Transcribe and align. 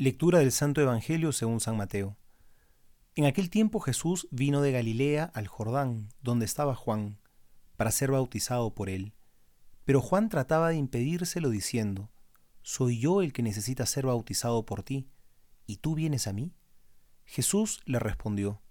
Lectura 0.00 0.38
del 0.38 0.50
Santo 0.50 0.80
Evangelio 0.80 1.30
según 1.30 1.60
San 1.60 1.76
Mateo. 1.76 2.16
En 3.16 3.26
aquel 3.26 3.50
tiempo 3.50 3.80
Jesús 3.80 4.28
vino 4.30 4.62
de 4.62 4.72
Galilea 4.72 5.30
al 5.34 5.46
Jordán, 5.46 6.08
donde 6.22 6.46
estaba 6.46 6.74
Juan, 6.74 7.18
para 7.76 7.90
ser 7.90 8.10
bautizado 8.10 8.74
por 8.74 8.88
él. 8.88 9.12
Pero 9.84 10.00
Juan 10.00 10.30
trataba 10.30 10.70
de 10.70 10.76
impedírselo 10.76 11.50
diciendo, 11.50 12.10
¿Soy 12.62 12.98
yo 12.98 13.20
el 13.20 13.34
que 13.34 13.42
necesita 13.42 13.84
ser 13.84 14.06
bautizado 14.06 14.64
por 14.64 14.82
ti, 14.82 15.10
y 15.66 15.76
tú 15.76 15.94
vienes 15.94 16.26
a 16.26 16.32
mí? 16.32 16.54
Jesús 17.26 17.82
le 17.84 17.98
respondió, 17.98 18.62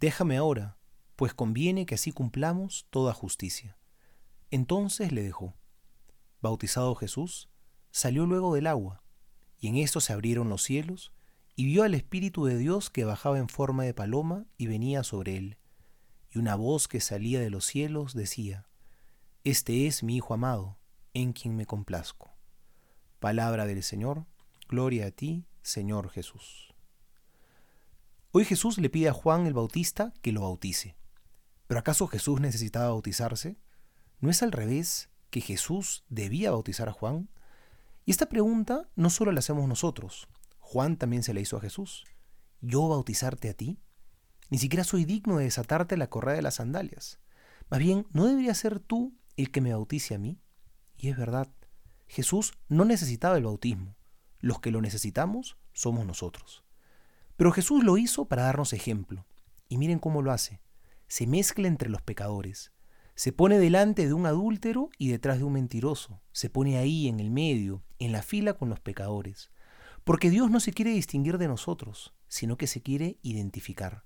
Déjame 0.00 0.36
ahora, 0.36 0.78
pues 1.14 1.32
conviene 1.32 1.86
que 1.86 1.94
así 1.94 2.10
cumplamos 2.10 2.88
toda 2.90 3.14
justicia. 3.14 3.78
Entonces 4.50 5.12
le 5.12 5.22
dejó. 5.22 5.54
Bautizado 6.40 6.96
Jesús, 6.96 7.50
salió 7.92 8.26
luego 8.26 8.52
del 8.52 8.66
agua 8.66 9.04
y 9.58 9.68
en 9.68 9.76
esto 9.76 10.00
se 10.00 10.12
abrieron 10.12 10.48
los 10.48 10.62
cielos, 10.62 11.12
y 11.54 11.64
vio 11.64 11.84
al 11.84 11.94
Espíritu 11.94 12.44
de 12.44 12.58
Dios 12.58 12.90
que 12.90 13.04
bajaba 13.04 13.38
en 13.38 13.48
forma 13.48 13.84
de 13.84 13.94
paloma 13.94 14.46
y 14.58 14.66
venía 14.66 15.02
sobre 15.02 15.36
él. 15.36 15.56
Y 16.30 16.38
una 16.38 16.54
voz 16.54 16.86
que 16.86 17.00
salía 17.00 17.40
de 17.40 17.50
los 17.50 17.64
cielos 17.64 18.14
decía, 18.14 18.66
Este 19.44 19.86
es 19.86 20.02
mi 20.02 20.16
Hijo 20.16 20.34
amado, 20.34 20.78
en 21.14 21.32
quien 21.32 21.56
me 21.56 21.64
complazco. 21.64 22.34
Palabra 23.20 23.64
del 23.64 23.82
Señor, 23.82 24.26
gloria 24.68 25.06
a 25.06 25.10
ti, 25.10 25.46
Señor 25.62 26.10
Jesús. 26.10 26.74
Hoy 28.32 28.44
Jesús 28.44 28.76
le 28.76 28.90
pide 28.90 29.08
a 29.08 29.14
Juan 29.14 29.46
el 29.46 29.54
Bautista 29.54 30.12
que 30.20 30.32
lo 30.32 30.42
bautice. 30.42 30.94
¿Pero 31.66 31.80
acaso 31.80 32.06
Jesús 32.06 32.38
necesitaba 32.38 32.88
bautizarse? 32.88 33.56
¿No 34.20 34.28
es 34.28 34.42
al 34.42 34.52
revés 34.52 35.08
que 35.30 35.40
Jesús 35.40 36.04
debía 36.10 36.50
bautizar 36.50 36.90
a 36.90 36.92
Juan? 36.92 37.30
Y 38.06 38.12
esta 38.12 38.28
pregunta 38.28 38.88
no 38.94 39.10
solo 39.10 39.32
la 39.32 39.40
hacemos 39.40 39.68
nosotros, 39.68 40.28
Juan 40.60 40.96
también 40.96 41.24
se 41.24 41.34
la 41.34 41.40
hizo 41.40 41.56
a 41.56 41.60
Jesús. 41.60 42.04
¿Yo 42.60 42.86
bautizarte 42.88 43.50
a 43.50 43.54
ti? 43.54 43.80
Ni 44.48 44.58
siquiera 44.58 44.84
soy 44.84 45.04
digno 45.04 45.38
de 45.38 45.44
desatarte 45.44 45.96
la 45.96 46.08
correa 46.08 46.36
de 46.36 46.42
las 46.42 46.54
sandalias. 46.54 47.18
Más 47.68 47.80
bien, 47.80 48.06
¿no 48.12 48.26
debería 48.26 48.54
ser 48.54 48.78
tú 48.78 49.18
el 49.36 49.50
que 49.50 49.60
me 49.60 49.72
bautice 49.72 50.14
a 50.14 50.18
mí? 50.18 50.40
Y 50.96 51.08
es 51.08 51.16
verdad, 51.16 51.48
Jesús 52.06 52.54
no 52.68 52.84
necesitaba 52.84 53.38
el 53.38 53.44
bautismo. 53.44 53.96
Los 54.38 54.60
que 54.60 54.70
lo 54.70 54.80
necesitamos 54.80 55.56
somos 55.72 56.06
nosotros. 56.06 56.62
Pero 57.36 57.50
Jesús 57.50 57.82
lo 57.82 57.98
hizo 57.98 58.26
para 58.26 58.44
darnos 58.44 58.72
ejemplo. 58.72 59.26
Y 59.68 59.78
miren 59.78 59.98
cómo 59.98 60.22
lo 60.22 60.30
hace. 60.30 60.60
Se 61.08 61.26
mezcla 61.26 61.66
entre 61.66 61.90
los 61.90 62.02
pecadores. 62.02 62.70
Se 63.16 63.32
pone 63.32 63.58
delante 63.58 64.06
de 64.06 64.14
un 64.14 64.26
adúltero 64.26 64.90
y 64.96 65.08
detrás 65.08 65.38
de 65.38 65.44
un 65.44 65.54
mentiroso. 65.54 66.22
Se 66.30 66.50
pone 66.50 66.78
ahí 66.78 67.08
en 67.08 67.18
el 67.18 67.30
medio, 67.30 67.82
en 67.98 68.12
la 68.12 68.22
fila 68.22 68.54
con 68.54 68.68
los 68.68 68.80
pecadores. 68.80 69.50
Porque 70.04 70.30
Dios 70.30 70.50
no 70.50 70.60
se 70.60 70.72
quiere 70.72 70.92
distinguir 70.92 71.38
de 71.38 71.48
nosotros, 71.48 72.14
sino 72.28 72.56
que 72.56 72.66
se 72.66 72.82
quiere 72.82 73.18
identificar. 73.22 74.04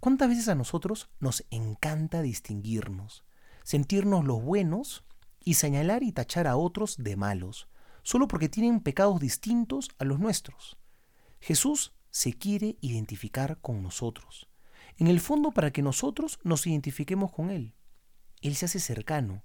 ¿Cuántas 0.00 0.28
veces 0.28 0.48
a 0.48 0.54
nosotros 0.54 1.10
nos 1.20 1.44
encanta 1.50 2.22
distinguirnos, 2.22 3.24
sentirnos 3.64 4.24
los 4.24 4.42
buenos 4.42 5.04
y 5.44 5.54
señalar 5.54 6.02
y 6.02 6.12
tachar 6.12 6.46
a 6.46 6.56
otros 6.56 6.96
de 6.96 7.16
malos, 7.16 7.68
solo 8.02 8.28
porque 8.28 8.48
tienen 8.48 8.80
pecados 8.80 9.20
distintos 9.20 9.90
a 9.98 10.04
los 10.04 10.18
nuestros? 10.18 10.78
Jesús 11.40 11.92
se 12.10 12.32
quiere 12.32 12.76
identificar 12.80 13.58
con 13.60 13.82
nosotros, 13.82 14.48
en 14.96 15.06
el 15.06 15.20
fondo 15.20 15.52
para 15.52 15.70
que 15.70 15.82
nosotros 15.82 16.38
nos 16.42 16.66
identifiquemos 16.66 17.30
con 17.32 17.50
Él. 17.50 17.74
Él 18.40 18.56
se 18.56 18.66
hace 18.66 18.80
cercano 18.80 19.44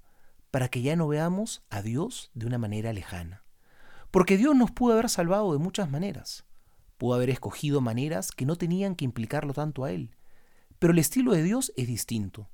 para 0.51 0.69
que 0.69 0.81
ya 0.81 0.95
no 0.95 1.07
veamos 1.07 1.65
a 1.69 1.81
Dios 1.81 2.31
de 2.33 2.45
una 2.45 2.57
manera 2.57 2.93
lejana. 2.93 3.44
Porque 4.15 4.37
Dios 4.37 4.55
nos 4.55 4.71
pudo 4.71 4.93
haber 4.93 5.09
salvado 5.09 5.51
de 5.51 5.59
muchas 5.59 5.91
maneras. 5.91 6.45
Pudo 6.97 7.15
haber 7.15 7.29
escogido 7.29 7.81
maneras 7.81 8.31
que 8.31 8.45
no 8.45 8.55
tenían 8.55 8.95
que 8.95 9.03
implicarlo 9.03 9.51
tanto 9.51 9.83
a 9.83 9.91
Él. 9.91 10.15
Pero 10.79 10.93
el 10.93 10.99
estilo 10.99 11.33
de 11.33 11.43
Dios 11.43 11.73
es 11.75 11.85
distinto. 11.85 12.49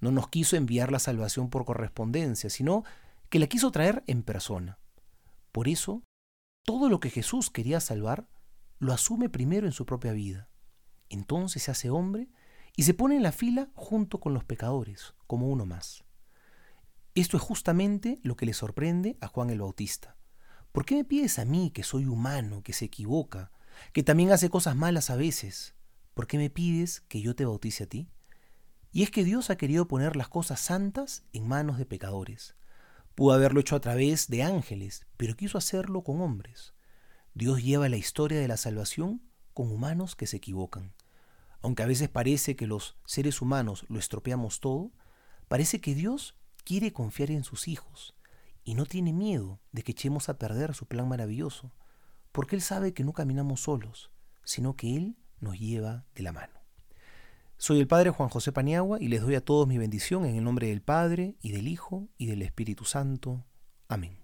No 0.00 0.12
nos 0.12 0.28
quiso 0.28 0.56
enviar 0.56 0.92
la 0.92 0.98
salvación 0.98 1.48
por 1.48 1.64
correspondencia, 1.64 2.50
sino 2.50 2.84
que 3.30 3.38
la 3.38 3.46
quiso 3.46 3.70
traer 3.70 4.04
en 4.06 4.22
persona. 4.22 4.80
Por 5.50 5.68
eso, 5.68 6.02
todo 6.62 6.90
lo 6.90 7.00
que 7.00 7.08
Jesús 7.08 7.48
quería 7.48 7.80
salvar, 7.80 8.28
lo 8.78 8.92
asume 8.92 9.30
primero 9.30 9.66
en 9.66 9.72
su 9.72 9.86
propia 9.86 10.12
vida. 10.12 10.50
Entonces 11.08 11.62
se 11.62 11.70
hace 11.70 11.88
hombre 11.88 12.28
y 12.76 12.82
se 12.82 12.92
pone 12.92 13.16
en 13.16 13.22
la 13.22 13.32
fila 13.32 13.70
junto 13.72 14.20
con 14.20 14.34
los 14.34 14.44
pecadores, 14.44 15.14
como 15.26 15.48
uno 15.48 15.64
más. 15.64 16.04
Esto 17.14 17.38
es 17.38 17.42
justamente 17.42 18.20
lo 18.22 18.36
que 18.36 18.44
le 18.44 18.52
sorprende 18.52 19.16
a 19.22 19.26
Juan 19.26 19.48
el 19.48 19.62
Bautista. 19.62 20.17
¿Por 20.78 20.86
qué 20.86 20.94
me 20.94 21.04
pides 21.04 21.40
a 21.40 21.44
mí, 21.44 21.72
que 21.72 21.82
soy 21.82 22.06
humano, 22.06 22.62
que 22.62 22.72
se 22.72 22.84
equivoca, 22.84 23.50
que 23.92 24.04
también 24.04 24.30
hace 24.30 24.48
cosas 24.48 24.76
malas 24.76 25.10
a 25.10 25.16
veces? 25.16 25.74
¿Por 26.14 26.28
qué 26.28 26.38
me 26.38 26.50
pides 26.50 27.00
que 27.08 27.20
yo 27.20 27.34
te 27.34 27.44
bautice 27.44 27.82
a 27.82 27.88
ti? 27.88 28.08
Y 28.92 29.02
es 29.02 29.10
que 29.10 29.24
Dios 29.24 29.50
ha 29.50 29.56
querido 29.56 29.88
poner 29.88 30.14
las 30.14 30.28
cosas 30.28 30.60
santas 30.60 31.24
en 31.32 31.48
manos 31.48 31.78
de 31.78 31.84
pecadores. 31.84 32.54
Pudo 33.16 33.32
haberlo 33.32 33.58
hecho 33.58 33.74
a 33.74 33.80
través 33.80 34.28
de 34.28 34.44
ángeles, 34.44 35.04
pero 35.16 35.34
quiso 35.34 35.58
hacerlo 35.58 36.04
con 36.04 36.20
hombres. 36.20 36.74
Dios 37.34 37.60
lleva 37.60 37.88
la 37.88 37.96
historia 37.96 38.38
de 38.38 38.46
la 38.46 38.56
salvación 38.56 39.20
con 39.54 39.72
humanos 39.72 40.14
que 40.14 40.28
se 40.28 40.36
equivocan. 40.36 40.94
Aunque 41.60 41.82
a 41.82 41.86
veces 41.86 42.08
parece 42.08 42.54
que 42.54 42.68
los 42.68 42.96
seres 43.04 43.42
humanos 43.42 43.84
lo 43.88 43.98
estropeamos 43.98 44.60
todo, 44.60 44.92
parece 45.48 45.80
que 45.80 45.96
Dios 45.96 46.36
quiere 46.62 46.92
confiar 46.92 47.32
en 47.32 47.42
sus 47.42 47.66
hijos 47.66 48.14
y 48.68 48.74
no 48.74 48.84
tiene 48.84 49.14
miedo 49.14 49.62
de 49.72 49.82
que 49.82 49.92
echemos 49.92 50.28
a 50.28 50.36
perder 50.36 50.74
su 50.74 50.84
plan 50.84 51.08
maravilloso, 51.08 51.72
porque 52.32 52.54
Él 52.54 52.60
sabe 52.60 52.92
que 52.92 53.02
no 53.02 53.14
caminamos 53.14 53.62
solos, 53.62 54.10
sino 54.44 54.76
que 54.76 54.94
Él 54.94 55.16
nos 55.40 55.58
lleva 55.58 56.04
de 56.14 56.22
la 56.22 56.32
mano. 56.32 56.52
Soy 57.56 57.80
el 57.80 57.86
Padre 57.86 58.10
Juan 58.10 58.28
José 58.28 58.52
Paniagua 58.52 58.98
y 59.00 59.08
les 59.08 59.22
doy 59.22 59.36
a 59.36 59.40
todos 59.40 59.66
mi 59.66 59.78
bendición 59.78 60.26
en 60.26 60.36
el 60.36 60.44
nombre 60.44 60.66
del 60.66 60.82
Padre 60.82 61.36
y 61.40 61.52
del 61.52 61.66
Hijo 61.66 62.10
y 62.18 62.26
del 62.26 62.42
Espíritu 62.42 62.84
Santo. 62.84 63.42
Amén. 63.88 64.17